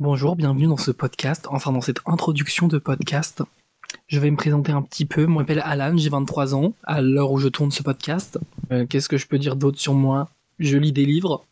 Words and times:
Bonjour, 0.00 0.36
bienvenue 0.36 0.66
dans 0.68 0.76
ce 0.76 0.92
podcast, 0.92 1.46
enfin 1.50 1.72
dans 1.72 1.80
cette 1.80 1.98
introduction 2.06 2.68
de 2.68 2.78
podcast. 2.78 3.42
Je 4.06 4.20
vais 4.20 4.30
me 4.30 4.36
présenter 4.36 4.70
un 4.70 4.82
petit 4.82 5.04
peu. 5.04 5.22
Je 5.22 5.26
m'appelle 5.26 5.60
Alan, 5.64 5.96
j'ai 5.96 6.08
23 6.08 6.54
ans, 6.54 6.72
à 6.84 7.00
l'heure 7.00 7.32
où 7.32 7.38
je 7.38 7.48
tourne 7.48 7.72
ce 7.72 7.82
podcast. 7.82 8.38
Euh, 8.70 8.86
Qu'est-ce 8.86 9.08
que 9.08 9.16
je 9.16 9.26
peux 9.26 9.38
dire 9.38 9.56
d'autre 9.56 9.80
sur 9.80 9.94
moi? 9.94 10.28
Je 10.60 10.76
lis 10.76 10.92
des 10.92 11.04
livres. 11.04 11.44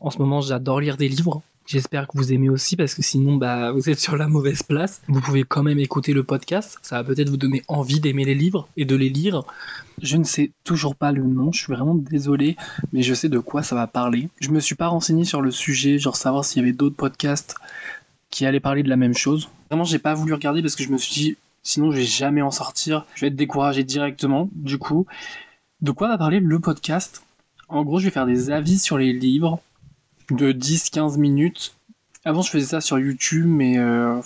En 0.00 0.10
ce 0.10 0.18
moment, 0.18 0.40
j'adore 0.40 0.80
lire 0.80 0.96
des 0.96 1.08
livres. 1.08 1.42
J'espère 1.72 2.06
que 2.06 2.18
vous 2.18 2.34
aimez 2.34 2.50
aussi 2.50 2.76
parce 2.76 2.94
que 2.94 3.00
sinon, 3.00 3.36
bah, 3.36 3.72
vous 3.72 3.88
êtes 3.88 3.98
sur 3.98 4.18
la 4.18 4.28
mauvaise 4.28 4.62
place. 4.62 5.00
Vous 5.08 5.22
pouvez 5.22 5.42
quand 5.42 5.62
même 5.62 5.78
écouter 5.78 6.12
le 6.12 6.22
podcast. 6.22 6.78
Ça 6.82 6.96
va 6.96 7.04
peut-être 7.04 7.30
vous 7.30 7.38
donner 7.38 7.62
envie 7.66 7.98
d'aimer 7.98 8.26
les 8.26 8.34
livres 8.34 8.68
et 8.76 8.84
de 8.84 8.94
les 8.94 9.08
lire. 9.08 9.42
Je 10.02 10.18
ne 10.18 10.24
sais 10.24 10.50
toujours 10.64 10.94
pas 10.94 11.12
le 11.12 11.22
nom. 11.22 11.50
Je 11.50 11.62
suis 11.62 11.72
vraiment 11.72 11.94
désolé, 11.94 12.58
mais 12.92 13.00
je 13.00 13.14
sais 13.14 13.30
de 13.30 13.38
quoi 13.38 13.62
ça 13.62 13.74
va 13.74 13.86
parler. 13.86 14.28
Je 14.38 14.50
me 14.50 14.60
suis 14.60 14.74
pas 14.74 14.88
renseigné 14.88 15.24
sur 15.24 15.40
le 15.40 15.50
sujet, 15.50 15.98
genre 15.98 16.16
savoir 16.16 16.44
s'il 16.44 16.60
y 16.60 16.62
avait 16.62 16.74
d'autres 16.74 16.94
podcasts 16.94 17.54
qui 18.28 18.44
allaient 18.44 18.60
parler 18.60 18.82
de 18.82 18.90
la 18.90 18.96
même 18.96 19.14
chose. 19.14 19.48
Vraiment, 19.70 19.84
j'ai 19.84 19.98
pas 19.98 20.12
voulu 20.12 20.34
regarder 20.34 20.60
parce 20.60 20.76
que 20.76 20.84
je 20.84 20.90
me 20.90 20.98
suis 20.98 21.14
dit, 21.14 21.36
sinon 21.62 21.90
je 21.90 21.96
vais 21.96 22.04
jamais 22.04 22.42
en 22.42 22.50
sortir. 22.50 23.06
Je 23.14 23.22
vais 23.22 23.28
être 23.28 23.34
découragé 23.34 23.82
directement. 23.82 24.50
Du 24.52 24.76
coup, 24.76 25.06
de 25.80 25.90
quoi 25.90 26.08
va 26.08 26.18
parler 26.18 26.38
le 26.38 26.60
podcast? 26.60 27.22
En 27.70 27.82
gros, 27.82 27.98
je 27.98 28.04
vais 28.04 28.10
faire 28.10 28.26
des 28.26 28.50
avis 28.50 28.78
sur 28.78 28.98
les 28.98 29.14
livres 29.14 29.62
de 30.36 30.52
10-15 30.52 31.18
minutes. 31.18 31.74
Avant, 32.24 32.42
je 32.42 32.50
faisais 32.50 32.66
ça 32.66 32.80
sur 32.80 32.98
YouTube, 32.98 33.46
mais 33.46 33.78
euh, 33.78 34.20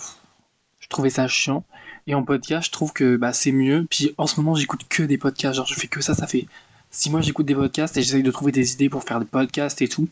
je 0.79 0.87
trouvais 0.87 1.09
ça 1.09 1.27
chiant. 1.27 1.63
Et 2.05 2.15
en 2.15 2.23
podcast, 2.23 2.67
je 2.67 2.71
trouve 2.71 2.93
que 2.93 3.17
bah, 3.17 3.33
c'est 3.33 3.51
mieux. 3.51 3.85
Puis 3.89 4.13
en 4.17 4.27
ce 4.27 4.39
moment, 4.39 4.55
j'écoute 4.55 4.81
que 4.89 5.03
des 5.03 5.17
podcasts. 5.17 5.55
Genre, 5.55 5.67
je 5.67 5.75
fais 5.75 5.87
que 5.87 6.01
ça. 6.01 6.13
Ça 6.13 6.27
fait 6.27 6.47
6 6.91 7.09
mois 7.09 7.21
j'écoute 7.21 7.45
des 7.45 7.55
podcasts 7.55 7.97
et 7.97 8.01
j'essaye 8.01 8.23
de 8.23 8.31
trouver 8.31 8.51
des 8.51 8.73
idées 8.73 8.89
pour 8.89 9.03
faire 9.03 9.19
des 9.19 9.25
podcasts 9.25 9.81
et 9.81 9.87
tout. 9.87 10.07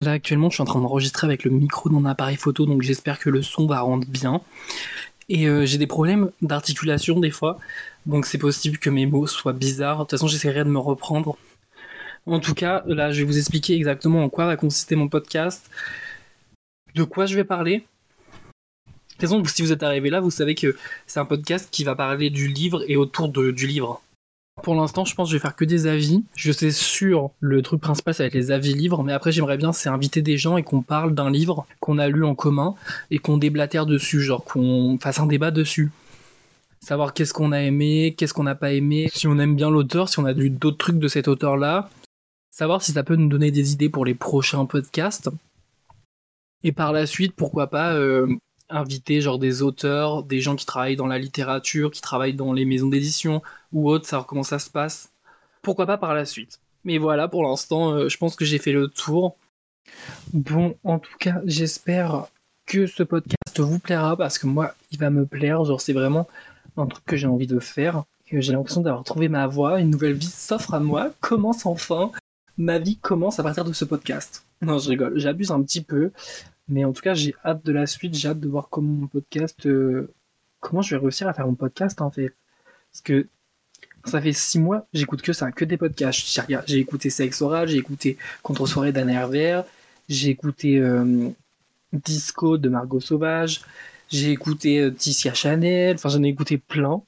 Là, 0.00 0.12
actuellement, 0.12 0.50
je 0.50 0.54
suis 0.54 0.62
en 0.62 0.66
train 0.66 0.80
d'enregistrer 0.80 1.26
avec 1.26 1.44
le 1.44 1.50
micro 1.50 1.88
d'un 1.88 2.04
appareil 2.06 2.36
photo, 2.36 2.66
donc 2.66 2.82
j'espère 2.82 3.18
que 3.18 3.30
le 3.30 3.42
son 3.42 3.66
va 3.66 3.80
rendre 3.80 4.06
bien. 4.08 4.40
Et 5.28 5.46
euh, 5.46 5.64
j'ai 5.64 5.78
des 5.78 5.86
problèmes 5.86 6.30
d'articulation 6.40 7.20
des 7.20 7.30
fois, 7.30 7.58
donc 8.06 8.26
c'est 8.26 8.38
possible 8.38 8.78
que 8.78 8.90
mes 8.90 9.06
mots 9.06 9.28
soient 9.28 9.52
bizarres. 9.52 9.98
De 9.98 10.02
toute 10.02 10.10
façon, 10.10 10.26
j'essaierai 10.26 10.64
de 10.64 10.68
me 10.68 10.78
reprendre. 10.78 11.36
En 12.26 12.38
tout 12.38 12.54
cas, 12.54 12.84
là, 12.86 13.10
je 13.10 13.18
vais 13.18 13.24
vous 13.24 13.38
expliquer 13.38 13.74
exactement 13.74 14.24
en 14.24 14.28
quoi 14.28 14.46
va 14.46 14.56
consister 14.56 14.94
mon 14.94 15.08
podcast, 15.08 15.68
de 16.94 17.02
quoi 17.02 17.26
je 17.26 17.34
vais 17.34 17.44
parler. 17.44 17.84
De 18.86 18.92
toute 19.12 19.20
façon, 19.20 19.44
si 19.44 19.62
vous 19.62 19.72
êtes 19.72 19.82
arrivé 19.82 20.10
là, 20.10 20.20
vous 20.20 20.30
savez 20.30 20.54
que 20.54 20.76
c'est 21.06 21.20
un 21.20 21.24
podcast 21.24 21.68
qui 21.70 21.84
va 21.84 21.94
parler 21.94 22.30
du 22.30 22.48
livre 22.48 22.84
et 22.88 22.96
autour 22.96 23.28
du 23.28 23.66
livre. 23.66 24.00
Pour 24.62 24.74
l'instant, 24.74 25.04
je 25.04 25.14
pense 25.14 25.28
que 25.28 25.32
je 25.32 25.36
vais 25.36 25.42
faire 25.42 25.56
que 25.56 25.64
des 25.64 25.86
avis. 25.86 26.22
Je 26.36 26.52
sais 26.52 26.70
sûr, 26.70 27.30
le 27.40 27.62
truc 27.62 27.80
principal, 27.80 28.14
ça 28.14 28.22
va 28.22 28.26
être 28.28 28.34
les 28.34 28.50
avis 28.50 28.74
livres, 28.74 29.02
mais 29.02 29.12
après, 29.12 29.32
j'aimerais 29.32 29.56
bien, 29.56 29.72
c'est 29.72 29.88
inviter 29.88 30.22
des 30.22 30.36
gens 30.36 30.56
et 30.56 30.62
qu'on 30.62 30.82
parle 30.82 31.14
d'un 31.14 31.30
livre 31.30 31.66
qu'on 31.80 31.98
a 31.98 32.08
lu 32.08 32.24
en 32.24 32.34
commun 32.34 32.74
et 33.10 33.18
qu'on 33.18 33.38
déblatère 33.38 33.86
dessus, 33.86 34.20
genre 34.20 34.44
qu'on 34.44 34.98
fasse 35.00 35.18
un 35.18 35.26
débat 35.26 35.50
dessus. 35.50 35.90
Savoir 36.80 37.14
qu'est-ce 37.14 37.32
qu'on 37.32 37.52
a 37.52 37.60
aimé, 37.60 38.14
qu'est-ce 38.16 38.34
qu'on 38.34 38.42
n'a 38.42 38.54
pas 38.54 38.72
aimé, 38.72 39.10
si 39.12 39.26
on 39.26 39.38
aime 39.38 39.56
bien 39.56 39.70
l'auteur, 39.70 40.08
si 40.08 40.18
on 40.18 40.24
a 40.24 40.32
lu 40.32 40.50
d'autres 40.50 40.78
trucs 40.78 40.98
de 40.98 41.08
cet 41.08 41.28
auteur-là. 41.28 41.88
Savoir 42.52 42.82
si 42.82 42.92
ça 42.92 43.02
peut 43.02 43.16
nous 43.16 43.30
donner 43.30 43.50
des 43.50 43.72
idées 43.72 43.88
pour 43.88 44.04
les 44.04 44.14
prochains 44.14 44.66
podcasts. 44.66 45.30
Et 46.62 46.70
par 46.70 46.92
la 46.92 47.06
suite, 47.06 47.34
pourquoi 47.34 47.68
pas 47.68 47.94
euh, 47.94 48.36
inviter 48.68 49.22
genre 49.22 49.38
des 49.38 49.62
auteurs, 49.62 50.22
des 50.22 50.40
gens 50.42 50.54
qui 50.54 50.66
travaillent 50.66 50.96
dans 50.96 51.06
la 51.06 51.18
littérature, 51.18 51.90
qui 51.90 52.02
travaillent 52.02 52.34
dans 52.34 52.52
les 52.52 52.66
maisons 52.66 52.88
d'édition 52.88 53.42
ou 53.72 53.88
autres, 53.88 54.06
savoir 54.06 54.26
comment 54.26 54.42
ça 54.42 54.58
se 54.58 54.68
passe. 54.68 55.10
Pourquoi 55.62 55.86
pas 55.86 55.96
par 55.96 56.14
la 56.14 56.26
suite. 56.26 56.60
Mais 56.84 56.98
voilà, 56.98 57.26
pour 57.26 57.42
l'instant, 57.42 57.94
euh, 57.94 58.10
je 58.10 58.18
pense 58.18 58.36
que 58.36 58.44
j'ai 58.44 58.58
fait 58.58 58.72
le 58.72 58.88
tour. 58.88 59.34
Bon, 60.34 60.76
en 60.84 60.98
tout 60.98 61.16
cas, 61.18 61.40
j'espère 61.46 62.26
que 62.66 62.86
ce 62.86 63.02
podcast 63.02 63.60
vous 63.60 63.78
plaira 63.78 64.14
parce 64.14 64.38
que 64.38 64.46
moi, 64.46 64.74
il 64.90 64.98
va 64.98 65.08
me 65.08 65.24
plaire. 65.24 65.64
Genre, 65.64 65.80
c'est 65.80 65.94
vraiment 65.94 66.28
un 66.76 66.84
truc 66.86 67.04
que 67.06 67.16
j'ai 67.16 67.26
envie 67.26 67.46
de 67.46 67.60
faire. 67.60 68.04
J'ai 68.30 68.52
l'impression 68.52 68.82
d'avoir 68.82 69.04
trouvé 69.04 69.28
ma 69.28 69.46
voie. 69.46 69.80
Une 69.80 69.90
nouvelle 69.90 70.14
vie 70.14 70.26
s'offre 70.26 70.74
à 70.74 70.80
moi. 70.80 71.10
Commence 71.20 71.64
enfin. 71.64 72.12
Ma 72.62 72.78
vie 72.78 72.96
commence 72.96 73.38
à 73.40 73.42
partir 73.42 73.64
de 73.64 73.72
ce 73.72 73.84
podcast. 73.84 74.44
Non, 74.60 74.78
je 74.78 74.88
rigole. 74.88 75.18
J'abuse 75.18 75.50
un 75.50 75.62
petit 75.62 75.82
peu. 75.82 76.12
Mais 76.68 76.84
en 76.84 76.92
tout 76.92 77.02
cas, 77.02 77.14
j'ai 77.14 77.34
hâte 77.44 77.64
de 77.66 77.72
la 77.72 77.86
suite. 77.86 78.14
J'ai 78.14 78.28
hâte 78.28 78.40
de 78.40 78.48
voir 78.48 78.68
comment 78.70 78.92
mon 78.92 79.06
podcast. 79.08 79.66
euh, 79.66 80.08
Comment 80.60 80.80
je 80.80 80.94
vais 80.94 81.00
réussir 81.02 81.26
à 81.26 81.34
faire 81.34 81.46
mon 81.46 81.56
podcast 81.56 82.00
en 82.00 82.10
fait. 82.12 82.32
Parce 82.92 83.02
que 83.02 83.26
ça 84.04 84.20
fait 84.22 84.32
six 84.32 84.60
mois, 84.60 84.86
j'écoute 84.92 85.20
que 85.22 85.32
ça, 85.32 85.50
que 85.50 85.64
des 85.64 85.76
podcasts. 85.76 86.40
J'ai 86.66 86.78
écouté 86.78 87.10
Sex 87.10 87.42
Oral, 87.42 87.66
j'ai 87.66 87.78
écouté 87.78 88.16
Contre-soirée 88.44 88.92
d'Anna 88.92 89.12
Herbert, 89.14 89.64
j'ai 90.08 90.28
écouté 90.30 90.78
euh, 90.78 91.30
Disco 91.92 92.58
de 92.58 92.68
Margot 92.68 93.00
Sauvage, 93.00 93.62
j'ai 94.08 94.30
écouté 94.30 94.80
euh, 94.80 94.90
Ticia 94.92 95.34
Chanel, 95.34 95.96
enfin 95.96 96.08
j'en 96.10 96.22
ai 96.22 96.28
écouté 96.28 96.58
plein. 96.58 97.02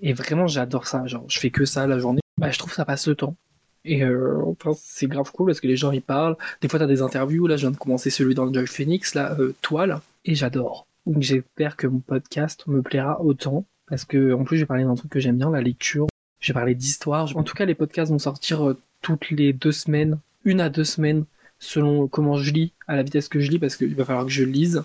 Et 0.00 0.14
vraiment 0.14 0.46
j'adore 0.46 0.86
ça, 0.86 1.06
genre 1.06 1.26
je 1.28 1.38
fais 1.38 1.50
que 1.50 1.66
ça 1.66 1.86
la 1.86 1.98
journée. 1.98 2.20
Bah, 2.38 2.50
je 2.50 2.58
trouve 2.58 2.70
que 2.70 2.76
ça 2.76 2.86
passe 2.86 3.06
le 3.08 3.14
temps. 3.14 3.36
Et 3.84 4.02
euh, 4.04 4.42
enfin, 4.44 4.72
c'est 4.76 5.06
grave 5.06 5.30
cool 5.32 5.46
parce 5.46 5.60
que 5.60 5.66
les 5.66 5.76
gens 5.76 5.90
ils 5.90 6.02
parlent. 6.02 6.36
Des 6.60 6.68
fois 6.68 6.78
t'as 6.78 6.86
des 6.86 7.02
interviews, 7.02 7.46
là 7.46 7.56
je 7.56 7.62
viens 7.62 7.70
de 7.70 7.76
commencer 7.76 8.10
celui 8.10 8.34
dans 8.34 8.52
Joy 8.52 8.66
Phoenix, 8.66 9.14
là, 9.14 9.36
euh, 9.38 9.54
Toile, 9.62 10.00
et 10.24 10.34
j'adore. 10.34 10.86
Donc 11.06 11.22
j'espère 11.22 11.76
que 11.76 11.86
mon 11.86 12.00
podcast 12.00 12.66
me 12.66 12.82
plaira 12.82 13.20
autant. 13.22 13.64
Parce 13.86 14.04
que 14.04 14.32
en 14.34 14.44
plus 14.44 14.56
je 14.56 14.62
vais 14.62 14.66
parler 14.66 14.84
d'un 14.84 14.94
truc 14.94 15.10
que 15.10 15.20
j'aime 15.20 15.38
bien, 15.38 15.50
la 15.50 15.62
lecture. 15.62 16.06
Je 16.40 16.52
vais 16.52 16.54
parler 16.54 16.74
d'histoire. 16.74 17.36
En 17.36 17.42
tout 17.42 17.54
cas 17.54 17.64
les 17.64 17.74
podcasts 17.74 18.12
vont 18.12 18.18
sortir 18.18 18.68
euh, 18.68 18.78
toutes 19.02 19.30
les 19.30 19.52
deux 19.52 19.72
semaines, 19.72 20.18
une 20.44 20.60
à 20.60 20.68
deux 20.68 20.84
semaines, 20.84 21.24
selon 21.58 22.06
comment 22.06 22.36
je 22.36 22.52
lis, 22.52 22.72
à 22.86 22.96
la 22.96 23.02
vitesse 23.02 23.28
que 23.28 23.40
je 23.40 23.50
lis, 23.50 23.58
parce 23.58 23.76
qu'il 23.76 23.94
va 23.94 24.04
falloir 24.04 24.26
que 24.26 24.32
je 24.32 24.44
lise. 24.44 24.82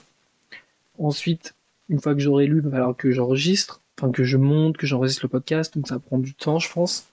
Ensuite, 0.97 1.53
une 1.89 1.99
fois 1.99 2.13
que 2.15 2.21
j'aurai 2.21 2.47
lu, 2.47 2.57
il 2.57 2.63
va 2.63 2.71
falloir 2.71 2.95
que 2.95 3.11
j'enregistre, 3.11 3.81
enfin 3.97 4.11
que 4.11 4.23
je 4.23 4.37
monte, 4.37 4.77
que 4.77 4.87
j'enregistre 4.87 5.25
le 5.25 5.29
podcast, 5.29 5.75
donc 5.75 5.87
ça 5.87 5.99
prend 5.99 6.17
du 6.17 6.33
temps, 6.33 6.59
je 6.59 6.71
pense. 6.71 7.07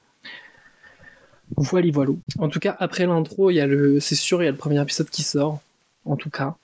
Voilà, 1.63 1.91
voilà. 1.93 2.13
En 2.39 2.49
tout 2.49 2.61
cas, 2.61 2.77
après 2.79 3.07
l'intro, 3.07 3.51
il 3.51 3.55
y 3.55 3.61
a 3.61 3.67
le, 3.67 4.01
c'est 4.01 4.15
sûr, 4.15 4.43
il 4.43 4.47
y 4.47 4.49
a 4.49 4.51
le 4.51 4.57
premier 4.57 4.81
épisode 4.81 5.11
qui 5.11 5.23
sort. 5.23 5.61
En 6.05 6.17
tout 6.17 6.31
cas. 6.31 6.57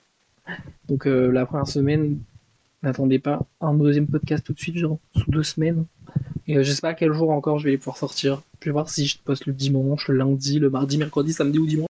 Donc 0.87 1.07
euh, 1.07 1.31
la 1.31 1.45
première 1.45 1.67
semaine, 1.67 2.19
n'attendez 2.83 3.19
pas 3.19 3.45
un 3.61 3.73
deuxième 3.73 4.07
podcast 4.07 4.43
tout 4.45 4.53
de 4.53 4.59
suite, 4.59 4.77
genre 4.77 4.97
sous 5.15 5.29
deux 5.31 5.43
semaines. 5.43 5.85
Et 6.47 6.63
je 6.63 6.71
sais 6.71 6.81
pas 6.81 6.93
quel 6.93 7.13
jour 7.13 7.29
encore 7.29 7.59
je 7.59 7.69
vais 7.69 7.77
pouvoir 7.77 7.97
sortir. 7.97 8.41
Je 8.59 8.65
vais 8.65 8.71
voir 8.71 8.89
si 8.89 9.05
je 9.05 9.17
poste 9.23 9.45
le 9.45 9.53
dimanche, 9.53 10.07
le 10.07 10.17
lundi, 10.17 10.59
le 10.59 10.69
mardi, 10.69 10.97
mercredi, 10.97 11.33
samedi 11.33 11.59
ou 11.59 11.67
dimanche. 11.67 11.87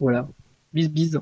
Voilà. 0.00 0.28
Bis 0.72 0.88
bis. 0.88 1.18